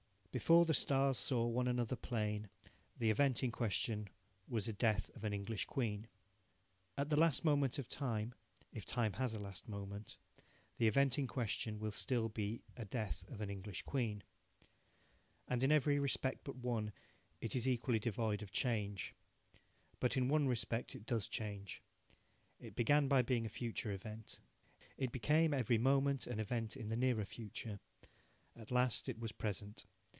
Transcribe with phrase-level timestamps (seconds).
[0.33, 2.47] "Before the stars saw one another plain"
[2.97, 4.07] the event in question
[4.47, 6.07] was a death of an English Queen.
[6.97, 8.33] At the last moment of time
[8.71, 10.15] if time has a last moment
[10.77, 14.23] the event in question will still be a death of an English Queen.
[15.49, 16.93] And in every respect but one
[17.41, 19.13] it is equally devoid of change.
[19.99, 21.81] But in one respect it does change.
[22.57, 24.39] It began by being a future event.
[24.97, 27.81] It became every moment an event in the nearer future.
[28.55, 29.85] At last it was present.